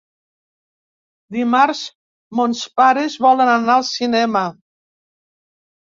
Dimarts 1.35 1.83
mons 2.39 2.63
pares 2.81 3.19
volen 3.27 3.55
anar 3.59 3.75
al 3.77 3.89
cinema. 3.91 4.43